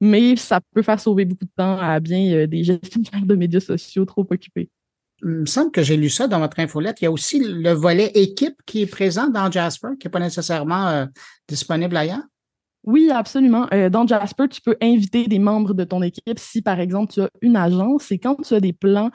Mais 0.00 0.36
ça 0.36 0.60
peut 0.72 0.82
faire 0.82 1.00
sauver 1.00 1.24
beaucoup 1.24 1.44
de 1.44 1.50
temps 1.56 1.78
à 1.78 1.98
bien 1.98 2.32
euh, 2.32 2.46
des 2.46 2.62
gestionnaires 2.62 3.26
de 3.26 3.34
médias 3.34 3.60
sociaux 3.60 4.04
trop 4.04 4.26
occupés. 4.30 4.70
Il 5.22 5.28
me 5.28 5.46
semble 5.46 5.72
que 5.72 5.82
j'ai 5.82 5.96
lu 5.96 6.10
ça 6.10 6.28
dans 6.28 6.38
votre 6.38 6.60
infolette. 6.60 7.00
Il 7.00 7.04
y 7.04 7.08
a 7.08 7.10
aussi 7.10 7.40
le 7.40 7.72
volet 7.72 8.12
équipe 8.14 8.54
qui 8.64 8.82
est 8.82 8.86
présent 8.86 9.28
dans 9.28 9.50
Jasper, 9.50 9.88
qui 9.98 10.06
n'est 10.06 10.12
pas 10.12 10.20
nécessairement 10.20 11.08
disponible 11.48 11.96
ailleurs? 11.96 12.22
Oui, 12.84 13.10
absolument. 13.10 13.66
dans 13.90 14.06
Jasper, 14.06 14.46
tu 14.48 14.60
peux 14.60 14.76
inviter 14.80 15.26
des 15.26 15.40
membres 15.40 15.74
de 15.74 15.82
ton 15.82 16.02
équipe 16.02 16.38
si, 16.38 16.62
par 16.62 16.78
exemple, 16.78 17.12
tu 17.12 17.20
as 17.20 17.30
une 17.42 17.56
agence 17.56 18.12
et 18.12 18.20
quand 18.20 18.36
tu 18.36 18.54
as 18.54 18.60
des 18.60 18.72
plans 18.72 19.10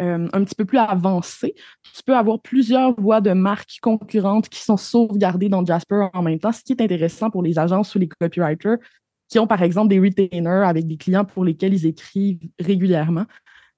euh, 0.00 0.28
un 0.32 0.44
petit 0.44 0.54
peu 0.54 0.64
plus 0.64 0.78
avancé, 0.78 1.54
tu 1.94 2.02
peux 2.04 2.16
avoir 2.16 2.40
plusieurs 2.40 2.98
voies 3.00 3.20
de 3.20 3.32
marque 3.32 3.78
concurrentes 3.82 4.48
qui 4.48 4.60
sont 4.60 4.76
sauvegardées 4.76 5.48
dans 5.48 5.64
Jasper 5.64 6.06
en 6.12 6.22
même 6.22 6.38
temps, 6.38 6.52
ce 6.52 6.62
qui 6.62 6.72
est 6.72 6.80
intéressant 6.82 7.30
pour 7.30 7.42
les 7.42 7.58
agences 7.58 7.94
ou 7.94 7.98
les 7.98 8.08
copywriters 8.08 8.78
qui 9.28 9.38
ont 9.38 9.46
par 9.46 9.62
exemple 9.62 9.88
des 9.88 10.00
retainers 10.00 10.64
avec 10.66 10.86
des 10.86 10.96
clients 10.96 11.24
pour 11.24 11.44
lesquels 11.44 11.74
ils 11.74 11.86
écrivent 11.86 12.38
régulièrement. 12.58 13.26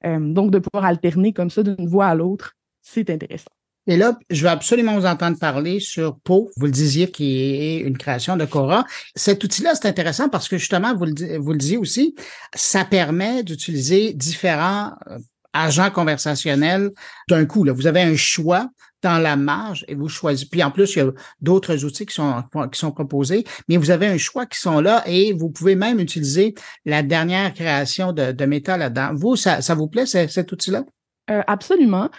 Euh, 0.06 0.18
donc, 0.20 0.50
de 0.50 0.58
pouvoir 0.58 0.84
alterner 0.84 1.32
comme 1.32 1.50
ça 1.50 1.62
d'une 1.62 1.86
voie 1.86 2.06
à 2.06 2.14
l'autre, 2.14 2.54
c'est 2.80 3.10
intéressant. 3.10 3.50
Et 3.86 3.96
là, 3.96 4.18
je 4.30 4.42
veux 4.42 4.48
absolument 4.48 4.98
vous 4.98 5.06
entendre 5.06 5.38
parler 5.38 5.80
sur 5.80 6.18
Po. 6.20 6.50
Vous 6.56 6.66
le 6.66 6.72
disiez, 6.72 7.10
qui 7.10 7.40
est 7.40 7.78
une 7.78 7.98
création 7.98 8.36
de 8.36 8.44
Cora. 8.44 8.84
Cet 9.16 9.42
outil-là, 9.42 9.74
c'est 9.74 9.88
intéressant 9.88 10.28
parce 10.28 10.48
que 10.48 10.58
justement, 10.58 10.94
vous 10.94 11.06
le, 11.06 11.38
vous 11.38 11.52
le 11.52 11.58
disiez 11.58 11.76
aussi, 11.76 12.14
ça 12.54 12.84
permet 12.84 13.42
d'utiliser 13.42 14.12
différents 14.12 14.92
euh, 15.08 15.18
agent 15.52 15.90
conversationnel 15.90 16.90
d'un 17.28 17.44
coup. 17.46 17.64
Là. 17.64 17.72
Vous 17.72 17.86
avez 17.86 18.02
un 18.02 18.16
choix 18.16 18.68
dans 19.02 19.18
la 19.18 19.36
marge 19.36 19.84
et 19.88 19.94
vous 19.94 20.08
choisissez. 20.08 20.48
Puis 20.50 20.62
en 20.62 20.70
plus, 20.70 20.94
il 20.94 20.98
y 20.98 21.02
a 21.02 21.10
d'autres 21.40 21.84
outils 21.84 22.06
qui 22.06 22.14
sont, 22.14 22.42
qui 22.70 22.78
sont 22.78 22.92
proposés, 22.92 23.44
mais 23.68 23.76
vous 23.76 23.90
avez 23.90 24.06
un 24.06 24.18
choix 24.18 24.46
qui 24.46 24.58
sont 24.58 24.80
là 24.80 25.02
et 25.06 25.32
vous 25.32 25.50
pouvez 25.50 25.74
même 25.74 26.00
utiliser 26.00 26.54
la 26.84 27.02
dernière 27.02 27.54
création 27.54 28.12
de, 28.12 28.32
de 28.32 28.44
Meta 28.44 28.76
là-dedans. 28.76 29.12
Vous, 29.14 29.36
ça, 29.36 29.62
ça 29.62 29.74
vous 29.74 29.88
plaît, 29.88 30.06
cet 30.06 30.52
outil-là? 30.52 30.84
Euh, 31.30 31.42
absolument. 31.46 32.10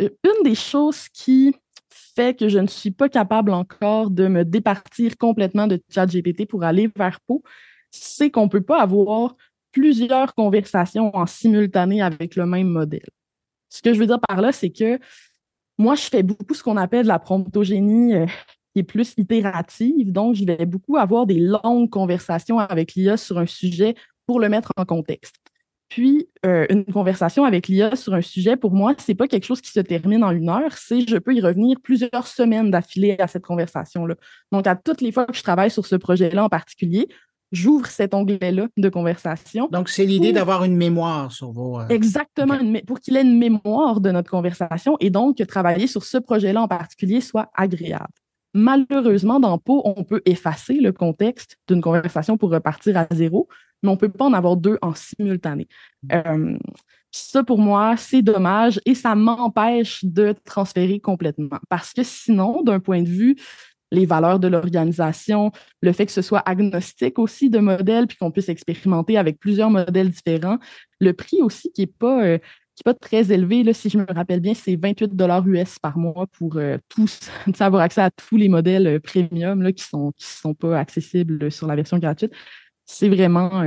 Euh, 0.00 0.08
une 0.24 0.42
des 0.42 0.54
choses 0.54 1.08
qui 1.12 1.54
fait 2.16 2.38
que 2.38 2.48
je 2.48 2.58
ne 2.58 2.66
suis 2.66 2.90
pas 2.90 3.08
capable 3.08 3.52
encore 3.52 4.10
de 4.10 4.26
me 4.26 4.44
départir 4.44 5.16
complètement 5.18 5.66
de 5.66 5.80
ChatGPT 5.92 6.46
pour 6.46 6.64
aller 6.64 6.90
vers 6.96 7.20
Po, 7.26 7.42
c'est 7.90 8.30
qu'on 8.30 8.44
ne 8.44 8.50
peut 8.50 8.62
pas 8.62 8.80
avoir 8.80 9.36
plusieurs 9.74 10.34
conversations 10.34 11.14
en 11.14 11.26
simultané 11.26 12.00
avec 12.00 12.36
le 12.36 12.46
même 12.46 12.68
modèle. 12.68 13.10
Ce 13.68 13.82
que 13.82 13.92
je 13.92 13.98
veux 13.98 14.06
dire 14.06 14.20
par 14.26 14.40
là, 14.40 14.52
c'est 14.52 14.70
que 14.70 14.98
moi, 15.76 15.96
je 15.96 16.02
fais 16.02 16.22
beaucoup 16.22 16.54
ce 16.54 16.62
qu'on 16.62 16.76
appelle 16.76 17.02
de 17.02 17.08
la 17.08 17.18
promptogénie 17.18 18.14
euh, 18.14 18.26
qui 18.72 18.80
est 18.80 18.84
plus 18.84 19.14
itérative. 19.16 20.12
Donc, 20.12 20.36
je 20.36 20.44
vais 20.44 20.64
beaucoup 20.64 20.96
avoir 20.96 21.26
des 21.26 21.40
longues 21.40 21.90
conversations 21.90 22.60
avec 22.60 22.94
l'IA 22.94 23.16
sur 23.16 23.38
un 23.38 23.46
sujet 23.46 23.96
pour 24.26 24.38
le 24.38 24.48
mettre 24.48 24.70
en 24.76 24.84
contexte. 24.84 25.34
Puis, 25.88 26.28
euh, 26.46 26.66
une 26.70 26.84
conversation 26.84 27.44
avec 27.44 27.66
l'IA 27.66 27.96
sur 27.96 28.14
un 28.14 28.22
sujet, 28.22 28.56
pour 28.56 28.72
moi, 28.72 28.94
c'est 28.98 29.14
pas 29.16 29.26
quelque 29.26 29.44
chose 29.44 29.60
qui 29.60 29.70
se 29.70 29.80
termine 29.80 30.22
en 30.22 30.30
une 30.30 30.48
heure, 30.48 30.72
c'est 30.76 31.06
je 31.06 31.16
peux 31.16 31.34
y 31.34 31.40
revenir 31.40 31.78
plusieurs 31.82 32.28
semaines 32.28 32.70
d'affilée 32.70 33.16
à 33.18 33.26
cette 33.26 33.44
conversation-là. 33.44 34.14
Donc, 34.52 34.68
à 34.68 34.76
toutes 34.76 35.00
les 35.00 35.10
fois 35.10 35.26
que 35.26 35.36
je 35.36 35.42
travaille 35.42 35.70
sur 35.70 35.84
ce 35.84 35.96
projet-là 35.96 36.44
en 36.44 36.48
particulier, 36.48 37.08
j'ouvre 37.54 37.86
cet 37.86 38.14
onglet-là 38.14 38.68
de 38.76 38.88
conversation. 38.88 39.68
Donc, 39.70 39.88
c'est 39.88 40.04
l'idée 40.04 40.32
d'avoir 40.32 40.64
une 40.64 40.76
mémoire 40.76 41.32
sur 41.32 41.52
vos. 41.52 41.80
Euh, 41.80 41.88
Exactement, 41.88 42.58
pour 42.86 43.00
qu'il 43.00 43.16
ait 43.16 43.22
une 43.22 43.38
mémoire 43.38 44.00
de 44.00 44.10
notre 44.10 44.30
conversation 44.30 44.96
et 45.00 45.10
donc 45.10 45.38
que 45.38 45.44
travailler 45.44 45.86
sur 45.86 46.04
ce 46.04 46.18
projet-là 46.18 46.60
en 46.62 46.68
particulier 46.68 47.20
soit 47.20 47.50
agréable. 47.54 48.12
Malheureusement, 48.52 49.40
dans 49.40 49.58
Po, 49.58 49.82
on 49.84 50.04
peut 50.04 50.22
effacer 50.26 50.74
le 50.74 50.92
contexte 50.92 51.56
d'une 51.66 51.80
conversation 51.80 52.36
pour 52.36 52.50
repartir 52.50 52.96
à 52.96 53.06
zéro, 53.12 53.48
mais 53.82 53.88
on 53.88 53.94
ne 53.94 53.98
peut 53.98 54.08
pas 54.08 54.26
en 54.26 54.32
avoir 54.32 54.56
deux 54.56 54.78
en 54.80 54.94
simultané. 54.94 55.66
Euh, 56.12 56.56
Ça, 57.10 57.44
pour 57.44 57.58
moi, 57.58 57.96
c'est 57.96 58.22
dommage 58.22 58.80
et 58.86 58.96
ça 58.96 59.14
m'empêche 59.14 60.04
de 60.04 60.34
transférer 60.44 60.98
complètement. 60.98 61.60
Parce 61.68 61.92
que 61.92 62.02
sinon, 62.02 62.62
d'un 62.62 62.80
point 62.80 63.02
de 63.02 63.08
vue 63.08 63.36
les 63.94 64.06
valeurs 64.06 64.38
de 64.38 64.48
l'organisation, 64.48 65.52
le 65.80 65.92
fait 65.92 66.06
que 66.06 66.12
ce 66.12 66.22
soit 66.22 66.40
agnostique 66.40 67.18
aussi 67.18 67.50
de 67.50 67.58
modèles, 67.58 68.06
puis 68.06 68.16
qu'on 68.16 68.30
puisse 68.30 68.48
expérimenter 68.48 69.16
avec 69.16 69.38
plusieurs 69.38 69.70
modèles 69.70 70.10
différents. 70.10 70.58
Le 71.00 71.12
prix 71.12 71.40
aussi 71.42 71.72
qui 71.72 71.82
n'est 71.82 71.86
pas, 71.86 72.24
euh, 72.24 72.38
pas 72.84 72.94
très 72.94 73.32
élevé, 73.32 73.62
là, 73.62 73.72
si 73.72 73.88
je 73.88 73.98
me 73.98 74.06
rappelle 74.12 74.40
bien, 74.40 74.54
c'est 74.54 74.76
28 74.76 75.14
dollars 75.14 75.46
US 75.46 75.78
par 75.78 75.96
mois 75.96 76.26
pour 76.26 76.56
euh, 76.56 76.76
tous, 76.88 77.20
avoir 77.60 77.82
accès 77.82 78.02
à 78.02 78.10
tous 78.10 78.36
les 78.36 78.48
modèles 78.48 78.86
euh, 78.86 79.00
premium 79.00 79.62
là, 79.62 79.72
qui 79.72 79.84
ne 79.84 79.88
sont, 79.88 80.12
qui 80.16 80.26
sont 80.26 80.54
pas 80.54 80.78
accessibles 80.78 81.50
sur 81.50 81.66
la 81.66 81.76
version 81.76 81.98
gratuite. 81.98 82.32
C'est 82.86 83.08
vraiment, 83.08 83.64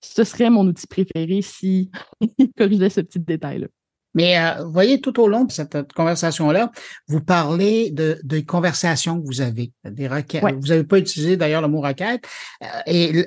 ce 0.00 0.24
serait 0.24 0.48
mon 0.48 0.66
outil 0.66 0.86
préféré 0.86 1.42
si 1.42 1.90
corrigeait 2.56 2.88
ce 2.88 3.02
petit 3.02 3.20
détail-là. 3.20 3.66
Mais 4.14 4.38
euh, 4.38 4.64
vous 4.64 4.72
voyez, 4.72 5.00
tout 5.00 5.20
au 5.20 5.28
long 5.28 5.44
de 5.44 5.52
cette 5.52 5.92
conversation-là, 5.92 6.72
vous 7.08 7.20
parlez 7.20 7.90
de, 7.90 8.20
de 8.24 8.40
conversations 8.40 9.20
que 9.20 9.26
vous 9.26 9.40
avez, 9.40 9.72
des 9.84 10.08
requêtes. 10.08 10.42
Vous 10.42 10.68
n'avez 10.68 10.84
pas 10.84 10.98
utilisé 10.98 11.36
d'ailleurs 11.36 11.62
le 11.62 11.68
mot 11.68 11.80
requête. 11.80 12.24
Euh, 12.62 12.66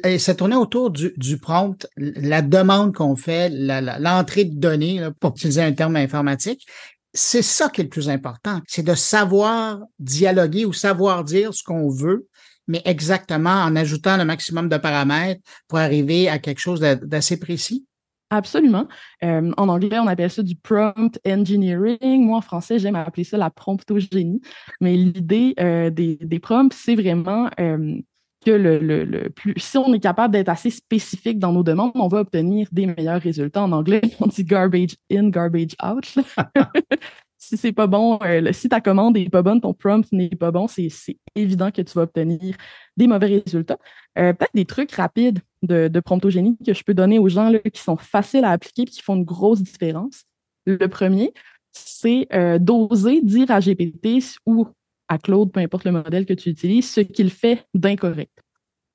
et, 0.03 0.19
ça 0.19 0.35
tournait 0.35 0.55
autour 0.55 0.91
du, 0.91 1.13
du 1.17 1.37
prompt, 1.37 1.87
la 1.97 2.41
demande 2.41 2.93
qu'on 2.93 3.15
fait, 3.15 3.49
l'entrée 3.49 4.45
de 4.45 4.59
données, 4.59 5.07
pour 5.19 5.31
utiliser 5.31 5.61
un 5.61 5.73
terme 5.73 5.95
informatique. 5.95 6.65
C'est 7.13 7.43
ça 7.43 7.69
qui 7.69 7.81
est 7.81 7.83
le 7.83 7.89
plus 7.89 8.09
important, 8.09 8.59
c'est 8.67 8.83
de 8.83 8.95
savoir 8.95 9.79
dialoguer 9.99 10.65
ou 10.65 10.73
savoir 10.73 11.23
dire 11.23 11.53
ce 11.53 11.63
qu'on 11.63 11.87
veut 11.89 12.27
mais 12.67 12.81
exactement 12.85 13.63
en 13.63 13.75
ajoutant 13.75 14.17
le 14.17 14.25
maximum 14.25 14.69
de 14.69 14.77
paramètres 14.77 15.41
pour 15.67 15.79
arriver 15.79 16.29
à 16.29 16.39
quelque 16.39 16.59
chose 16.59 16.79
d'assez 16.79 17.37
précis? 17.37 17.85
Absolument. 18.33 18.87
Euh, 19.23 19.51
en 19.57 19.69
anglais, 19.69 19.99
on 19.99 20.07
appelle 20.07 20.31
ça 20.31 20.41
du 20.41 20.55
prompt 20.55 21.19
engineering. 21.23 22.25
Moi, 22.25 22.39
en 22.39 22.41
français, 22.41 22.79
j'aime 22.79 22.95
appeler 22.95 23.23
ça 23.23 23.37
la 23.37 23.51
promptogénie. 23.51 24.41
Mais 24.81 24.97
l'idée 24.97 25.53
euh, 25.59 25.91
des, 25.91 26.39
prompts, 26.41 26.73
c'est 26.73 26.95
vraiment 26.95 27.47
euh, 27.59 27.95
que 28.43 28.49
le, 28.49 29.29
plus, 29.29 29.53
si 29.57 29.77
on 29.77 29.93
est 29.93 29.99
capable 29.99 30.33
d'être 30.33 30.49
assez 30.49 30.71
spécifique 30.71 31.37
dans 31.37 31.53
nos 31.53 31.61
demandes, 31.61 31.91
on 31.93 32.07
va 32.07 32.21
obtenir 32.21 32.67
des 32.71 32.87
meilleurs 32.87 33.21
résultats. 33.21 33.61
En 33.61 33.71
anglais, 33.71 34.01
on 34.19 34.25
dit 34.25 34.43
garbage 34.43 34.95
in, 35.11 35.29
garbage 35.29 35.75
out. 35.83 36.15
si 37.53 37.57
c'est 37.57 37.71
pas 37.71 37.87
bon, 37.87 38.19
si 38.51 38.67
ta 38.69 38.81
commande 38.81 39.15
n'est 39.15 39.29
pas 39.29 39.41
bonne, 39.41 39.61
ton 39.61 39.73
prompt 39.73 40.11
n'est 40.11 40.29
pas 40.29 40.51
bon, 40.51 40.67
c'est 40.67 40.89
évident 41.35 41.69
que 41.71 41.81
tu 41.81 41.93
vas 41.93 42.03
obtenir 42.03 42.55
des 42.97 43.07
mauvais 43.07 43.41
résultats. 43.43 43.77
Peut-être 44.15 44.53
des 44.53 44.65
trucs 44.65 44.91
rapides 44.91 45.39
de, 45.61 45.87
de, 45.87 45.99
promptogénie 45.99 46.57
que 46.65 46.73
je 46.73 46.83
peux 46.83 46.93
donner 46.93 47.19
aux 47.19 47.29
gens 47.29 47.49
là, 47.49 47.59
qui 47.59 47.81
sont 47.81 47.97
faciles 47.97 48.43
à 48.43 48.51
appliquer 48.51 48.83
et 48.83 48.85
qui 48.85 49.01
font 49.01 49.15
une 49.15 49.23
grosse 49.23 49.61
différence. 49.61 50.23
Le 50.65 50.87
premier, 50.87 51.33
c'est 51.71 52.27
euh, 52.33 52.59
d'oser 52.59 53.21
dire 53.21 53.51
à 53.51 53.59
GPT 53.59 54.19
ou 54.45 54.67
à 55.07 55.17
Claude, 55.17 55.51
peu 55.51 55.59
importe 55.59 55.85
le 55.85 55.91
modèle 55.91 56.25
que 56.25 56.33
tu 56.33 56.49
utilises, 56.49 56.89
ce 56.89 57.01
qu'il 57.01 57.29
fait 57.29 57.65
d'incorrect. 57.73 58.31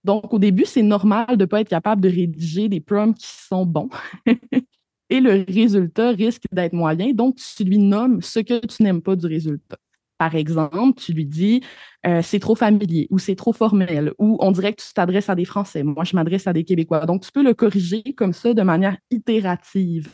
Donc, 0.04 0.32
au 0.32 0.38
début, 0.38 0.64
c'est 0.64 0.82
normal 0.82 1.36
de 1.36 1.42
ne 1.42 1.44
pas 1.44 1.60
être 1.60 1.68
capable 1.68 2.00
de 2.00 2.08
rédiger 2.08 2.68
des 2.68 2.80
prompts 2.80 3.16
qui 3.16 3.26
sont 3.26 3.66
bons. 3.66 3.90
Et 5.10 5.20
le 5.20 5.44
résultat 5.48 6.10
risque 6.10 6.44
d'être 6.52 6.72
moyen. 6.72 7.12
Donc, 7.12 7.36
tu 7.36 7.64
lui 7.64 7.78
nommes 7.78 8.20
ce 8.22 8.40
que 8.40 8.64
tu 8.66 8.82
n'aimes 8.82 9.02
pas 9.02 9.16
du 9.16 9.26
résultat. 9.26 9.78
Par 10.18 10.34
exemple, 10.34 11.00
tu 11.00 11.12
lui 11.12 11.24
dis 11.24 11.62
euh, 12.04 12.22
c'est 12.22 12.40
trop 12.40 12.56
familier 12.56 13.06
ou 13.10 13.18
c'est 13.20 13.36
trop 13.36 13.52
formel 13.52 14.12
ou 14.18 14.36
on 14.40 14.50
dirait 14.50 14.72
que 14.72 14.82
tu 14.82 14.92
t'adresses 14.92 15.30
à 15.30 15.36
des 15.36 15.44
Français. 15.44 15.84
Moi, 15.84 16.02
je 16.04 16.16
m'adresse 16.16 16.46
à 16.48 16.52
des 16.52 16.64
Québécois. 16.64 17.06
Donc, 17.06 17.22
tu 17.22 17.30
peux 17.32 17.42
le 17.42 17.54
corriger 17.54 18.02
comme 18.16 18.32
ça 18.32 18.52
de 18.52 18.62
manière 18.62 18.96
itérative. 19.10 20.12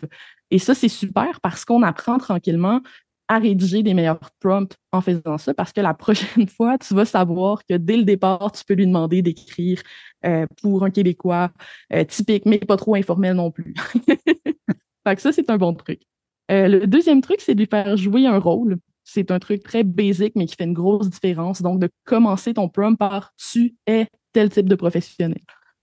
Et 0.51 0.59
ça, 0.59 0.75
c'est 0.75 0.89
super 0.89 1.41
parce 1.41 1.65
qu'on 1.65 1.83
apprend 1.83 2.19
tranquillement 2.19 2.83
à 3.29 3.39
rédiger 3.39 3.83
des 3.83 3.95
meilleurs 3.95 4.21
prompts 4.41 4.77
en 4.93 5.01
faisant 5.01 5.39
ça 5.39 5.55
parce 5.55 5.73
que 5.73 5.81
la 5.81 5.95
prochaine 5.95 6.47
fois, 6.49 6.79
tu 6.79 6.95
vas 6.95 7.07
savoir 7.07 7.65
que 7.65 7.75
dès 7.75 7.97
le 7.97 8.05
départ, 8.05 8.53
tu 8.53 8.65
peux 8.65 8.75
lui 8.75 8.87
demander 8.87 9.23
d'écrire 9.23 9.81
euh, 10.27 10.47
pour 10.61 10.85
un 10.85 10.91
Québécois 10.91 11.51
euh, 11.93 12.05
typique, 12.05 12.45
mais 12.47 12.59
pas 12.59 12.77
trop 12.77 12.95
informel 12.95 13.35
non 13.35 13.51
plus. 13.51 13.75
fait 15.07 15.17
que 15.17 15.23
ça, 15.23 15.33
c'est 15.33 15.51
un 15.51 15.59
bon 15.59 15.75
truc. 15.75 16.01
le 16.49 16.87
deuxième 16.87 17.21
truc, 17.21 17.41
c'est 17.41 17.55
de 17.55 17.61
lui 17.61 17.69
faire 17.69 17.97
jouer 17.97 18.27
un 18.27 18.39
rôle 18.39 18.79
c'est 19.05 19.31
un 19.31 19.39
truc 19.39 19.63
très 19.63 19.85
basique, 19.85 20.33
mais 20.35 20.47
qui 20.47 20.57
fait 20.57 20.65
une 20.65 20.73
grosse 20.73 21.11
différence. 21.11 21.63
Donc, 21.63 21.79
de 21.79 21.91
commencer 22.05 22.55
ton 22.55 22.69
prompt 22.69 22.97
par 22.97 23.33
tu 23.37 23.77
es 23.87 24.09
tel 24.33 24.49
type 24.49 24.69
de 24.69 24.75
professionnel. 24.75 25.41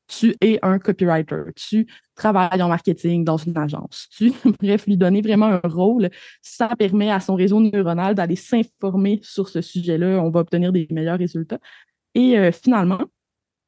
Tu 0.07 0.35
es 0.41 0.59
un 0.61 0.77
copywriter. 0.79 1.43
Tu 1.55 1.87
travailles 2.15 2.61
en 2.61 2.67
marketing 2.67 3.23
dans 3.23 3.37
une 3.37 3.57
agence. 3.57 4.09
Tu, 4.11 4.33
bref, 4.59 4.85
lui 4.87 4.97
donner 4.97 5.21
vraiment 5.21 5.45
un 5.45 5.61
rôle. 5.63 6.09
Ça 6.41 6.75
permet 6.75 7.11
à 7.11 7.19
son 7.21 7.35
réseau 7.35 7.61
neuronal 7.61 8.15
d'aller 8.15 8.35
s'informer 8.35 9.19
sur 9.23 9.47
ce 9.47 9.61
sujet-là. 9.61 10.21
On 10.21 10.29
va 10.29 10.41
obtenir 10.41 10.73
des 10.73 10.87
meilleurs 10.89 11.19
résultats. 11.19 11.59
Et 12.13 12.37
euh, 12.37 12.51
finalement, 12.51 12.99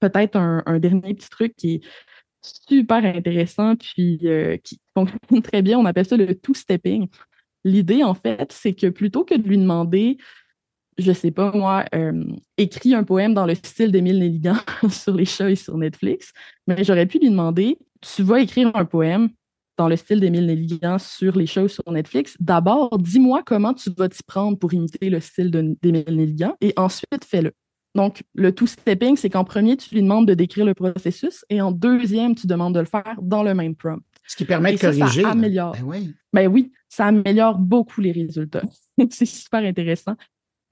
peut-être 0.02 0.36
un, 0.36 0.80
dernier 0.80 1.14
petit 1.14 1.30
truc 1.30 1.56
qui 1.56 1.76
est 1.76 1.82
super 2.44 3.04
intéressant 3.04 3.76
puis 3.76 4.20
euh, 4.24 4.58
qui 4.58 4.80
fonctionne 4.94 5.42
très 5.42 5.62
bien. 5.62 5.80
On 5.80 5.86
appelle 5.86 6.06
ça 6.06 6.18
le 6.18 6.36
two-stepping. 6.36 7.08
L'idée, 7.64 8.04
en 8.04 8.14
fait, 8.14 8.52
c'est 8.52 8.74
que 8.74 8.88
plutôt 8.88 9.24
que 9.24 9.36
de 9.36 9.48
lui 9.48 9.58
demander, 9.58 10.18
je 10.98 11.12
sais 11.12 11.32
pas 11.32 11.52
moi, 11.54 11.86
euh, 11.96 12.24
écrit 12.58 12.94
un 12.94 13.04
poème 13.04 13.34
dans 13.34 13.46
le 13.46 13.56
style 13.56 13.92
d'Émile 13.92 14.20
Nelligan 14.20 14.58
sur 14.90 15.16
les 15.16 15.26
chats 15.26 15.50
et 15.50 15.56
sur 15.56 15.78
Netflix, 15.78 16.34
mais 16.68 16.84
j'aurais 16.84 17.06
pu 17.06 17.20
lui 17.20 17.30
demander, 17.30 17.78
tu 18.02 18.24
vas 18.24 18.42
écrire 18.42 18.72
un 18.76 18.86
poème 18.86 19.30
dans 19.78 19.88
le 19.88 19.96
style 19.96 20.20
d'Émile 20.20 20.46
Nelligan 20.46 21.00
sur 21.00 21.36
les 21.36 21.48
shows 21.48 21.68
sur 21.68 21.90
Netflix. 21.92 22.36
D'abord, 22.40 22.98
dis-moi 23.00 23.42
comment 23.46 23.74
tu 23.74 23.90
vas 23.98 24.10
t'y 24.10 24.22
prendre 24.24 24.58
pour 24.58 24.74
imiter 24.74 25.10
le 25.10 25.20
style 25.20 25.50
d'Émile 25.50 26.04
Nelligan 26.10 26.56
et 26.62 26.74
ensuite 26.78 27.26
fais-le. 27.26 27.54
Donc, 27.96 28.24
le 28.34 28.54
two-stepping, 28.54 29.18
c'est 29.18 29.30
qu'en 29.30 29.44
premier, 29.44 29.78
tu 29.78 29.94
lui 29.94 30.02
demandes 30.02 30.28
de 30.28 30.34
décrire 30.34 30.66
le 30.66 30.74
processus 30.74 31.46
et 31.50 31.62
en 31.62 31.72
deuxième, 31.72 32.34
tu 32.36 32.48
demandes 32.48 32.74
de 32.74 32.80
le 32.80 32.86
faire 32.86 33.16
dans 33.22 33.44
le 33.44 33.54
même 33.54 33.76
prompt. 33.76 34.02
Ce 34.28 34.36
qui 34.36 34.46
permet 34.46 34.74
de 34.74 34.80
corriger. 34.80 35.22
Ça 35.22 35.32
améliore. 35.32 35.74
Ben 35.74 35.84
oui. 35.84 36.16
ben 36.32 36.48
oui, 36.48 36.72
ça 36.90 37.08
améliore 37.08 37.60
beaucoup 37.60 38.02
les 38.02 38.12
résultats. 38.12 38.64
c'est 39.12 39.26
super 39.26 39.64
intéressant. 39.64 40.16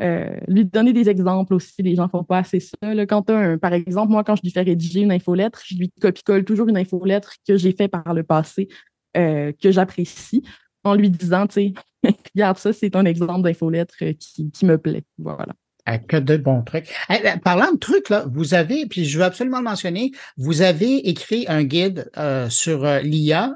Euh, 0.01 0.35
lui 0.47 0.65
donner 0.65 0.93
des 0.93 1.09
exemples 1.09 1.53
aussi, 1.53 1.83
les 1.83 1.95
gens 1.95 2.05
ne 2.05 2.09
font 2.09 2.23
pas 2.23 2.39
assez 2.39 2.59
ça. 2.59 2.75
Quand 3.07 3.29
un, 3.29 3.59
par 3.59 3.73
exemple, 3.73 4.11
moi, 4.11 4.23
quand 4.23 4.35
je 4.35 4.41
lui 4.41 4.49
fais 4.49 4.61
rédiger 4.61 5.01
une 5.01 5.11
infolettre, 5.11 5.61
je 5.67 5.75
lui 5.75 5.91
copie-colle 6.01 6.43
toujours 6.43 6.69
une 6.69 6.77
infolettre 6.77 7.35
que 7.47 7.55
j'ai 7.55 7.71
fait 7.71 7.87
par 7.87 8.13
le 8.15 8.23
passé, 8.23 8.67
euh, 9.15 9.51
que 9.61 9.71
j'apprécie, 9.71 10.41
en 10.83 10.95
lui 10.95 11.11
disant, 11.11 11.45
tu 11.45 11.53
sais, 11.53 11.73
regarde 12.35 12.57
ça, 12.57 12.73
c'est 12.73 12.95
un 12.95 13.05
exemple 13.05 13.43
d'infolettre 13.43 13.97
qui, 14.17 14.49
qui 14.49 14.65
me 14.65 14.77
plaît. 14.79 15.03
Voilà. 15.19 15.53
Que 15.99 16.17
de 16.17 16.37
bons 16.37 16.61
trucs. 16.63 16.87
Eh, 17.09 17.21
ben, 17.21 17.39
parlant 17.39 17.71
de 17.71 17.77
trucs, 17.77 18.09
là, 18.09 18.25
vous 18.31 18.53
avez, 18.53 18.85
puis 18.85 19.05
je 19.05 19.17
veux 19.17 19.23
absolument 19.23 19.57
le 19.57 19.63
mentionner, 19.63 20.11
vous 20.37 20.61
avez 20.61 21.09
écrit 21.09 21.45
un 21.47 21.63
guide 21.63 22.09
euh, 22.17 22.49
sur 22.49 22.85
euh, 22.85 22.99
l'IA. 22.99 23.53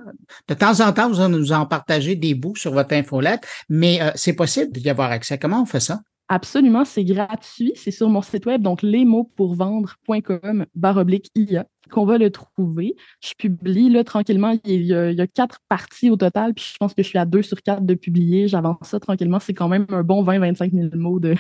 De 0.48 0.54
temps 0.54 0.82
en 0.82 0.92
temps, 0.94 1.10
vous 1.10 1.28
nous 1.28 1.52
en 1.52 1.66
partagez 1.66 2.16
des 2.16 2.34
bouts 2.36 2.56
sur 2.56 2.74
votre 2.74 2.94
infolette, 2.94 3.46
mais 3.70 4.02
euh, 4.02 4.12
c'est 4.16 4.34
possible 4.34 4.72
d'y 4.72 4.90
avoir 4.90 5.12
accès. 5.12 5.38
Comment 5.38 5.62
on 5.62 5.66
fait 5.66 5.80
ça? 5.80 6.00
Absolument, 6.28 6.86
c'est 6.86 7.04
gratuit. 7.04 7.74
C'est 7.76 7.92
sur 7.92 8.10
mon 8.10 8.22
site 8.22 8.46
web, 8.48 8.62
donc 8.62 8.82
lesmotspourvendre.com 8.82 10.66
baroblique 10.74 11.30
IA 11.36 11.68
qu'on 11.92 12.06
va 12.06 12.18
le 12.18 12.32
trouver. 12.32 12.96
Je 13.22 13.34
publie 13.38 13.90
là 13.90 14.04
tranquillement. 14.04 14.58
Il 14.66 14.82
y, 14.82 14.94
a, 14.94 15.28
quatre 15.28 15.60
parties 15.70 16.10
au 16.10 16.18
total, 16.18 16.56
puis 16.56 16.66
je 16.74 16.78
pense 16.78 16.96
que 16.96 17.04
je 17.04 17.10
suis 17.10 17.20
à 17.20 17.26
deux 17.26 17.44
sur 17.44 17.62
quatre 17.62 17.86
de 17.86 17.94
publier. 17.94 18.48
J'avance 18.48 18.78
ça 18.82 19.00
tranquillement. 19.00 19.40
C'est 19.40 19.54
quand 19.54 19.68
même 19.68 19.86
un 19.90 20.02
bon 20.02 20.24
20-25 20.24 20.72
000 20.72 20.90
mots 20.96 21.20
de, 21.20 21.36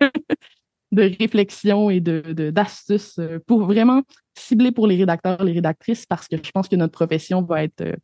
de 0.92 1.02
réflexion 1.18 1.90
et 1.90 2.00
de, 2.00 2.50
d'astuces 2.50 3.18
euh, 3.18 3.38
pour 3.46 3.64
vraiment 3.64 4.02
cibler 4.34 4.72
pour 4.72 4.86
les 4.86 4.96
rédacteurs, 4.96 5.44
les 5.44 5.52
rédactrices, 5.52 6.06
parce 6.06 6.28
que 6.28 6.36
je 6.42 6.50
pense 6.50 6.68
que 6.68 6.76
notre 6.76 6.92
profession 6.92 7.42
va 7.42 7.64
être 7.64 7.82
euh, 7.82 7.94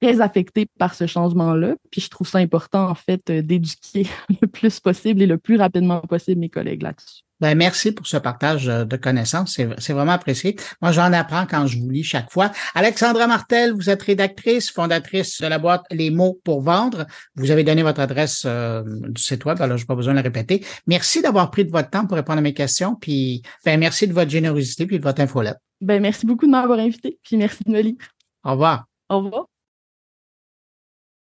très 0.00 0.20
affectée 0.20 0.66
par 0.78 0.94
ce 0.94 1.06
changement-là. 1.06 1.74
Puis 1.90 2.00
je 2.00 2.10
trouve 2.10 2.28
ça 2.28 2.38
important, 2.38 2.88
en 2.88 2.94
fait, 2.94 3.28
euh, 3.30 3.42
d'éduquer 3.42 4.06
le 4.40 4.46
plus 4.46 4.80
possible 4.80 5.22
et 5.22 5.26
le 5.26 5.38
plus 5.38 5.56
rapidement 5.56 6.00
possible 6.00 6.40
mes 6.40 6.48
collègues 6.48 6.82
là-dessus. 6.82 7.22
Ben, 7.40 7.56
merci 7.56 7.92
pour 7.92 8.06
ce 8.06 8.18
partage 8.18 8.68
euh, 8.68 8.84
de 8.84 8.96
connaissances. 8.96 9.58
C'est 9.78 9.92
vraiment 9.92 10.12
apprécié. 10.12 10.56
Moi, 10.82 10.92
j'en 10.92 11.10
apprends 11.12 11.46
quand 11.46 11.66
je 11.66 11.78
vous 11.78 11.88
lis 11.88 12.04
chaque 12.04 12.30
fois. 12.30 12.50
Alexandra 12.74 13.26
Martel, 13.26 13.72
vous 13.72 13.88
êtes 13.88 14.02
rédactrice, 14.02 14.70
fondatrice 14.70 15.40
de 15.40 15.46
la 15.46 15.58
boîte 15.58 15.84
Les 15.90 16.10
mots 16.10 16.38
pour 16.44 16.60
vendre. 16.60 17.06
Vous 17.36 17.50
avez 17.50 17.64
donné 17.64 17.82
votre 17.82 18.00
adresse 18.00 18.42
euh, 18.44 18.82
du 19.08 19.22
site 19.22 19.46
web, 19.46 19.60
alors 19.62 19.78
je 19.78 19.84
n'ai 19.84 19.86
pas 19.86 19.94
besoin 19.94 20.12
de 20.12 20.18
la 20.18 20.22
répéter. 20.22 20.64
Merci 20.86 21.22
d'avoir 21.22 21.50
pris 21.50 21.64
de 21.64 21.70
votre 21.70 21.88
temps 21.88 22.06
pour 22.06 22.16
répondre 22.16 22.38
à 22.38 22.42
mes 22.42 22.54
questions. 22.54 22.94
Puis, 22.94 23.42
ben, 23.64 23.80
merci 23.80 24.06
de 24.06 24.12
votre 24.12 24.30
générosité 24.30 24.86
puis 24.86 24.98
de 24.98 25.04
votre 25.04 25.22
infolette. 25.22 25.58
Ben, 25.80 26.02
merci 26.02 26.26
beaucoup 26.26 26.44
de 26.44 26.50
m'avoir 26.50 26.78
invité. 26.78 27.18
Puis 27.22 27.38
merci 27.38 27.64
de 27.64 27.70
me 27.70 27.80
lire. 27.80 27.96
Au 28.44 28.52
revoir. 28.52 28.84
Au 29.08 29.18
revoir. 29.18 29.46